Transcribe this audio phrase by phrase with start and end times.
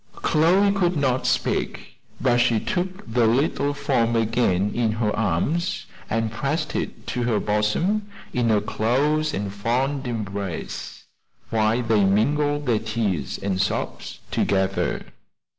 [0.15, 6.31] Chloe could not speak, but she took the little form again in her arms, and
[6.31, 11.03] pressed it to her bosom in a close and fond embrace,
[11.51, 15.05] while they mingled their tears and sobs together.